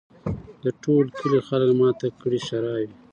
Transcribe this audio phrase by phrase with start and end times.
[0.63, 2.89] د ټول کلي خلک ماته کړي ښراوي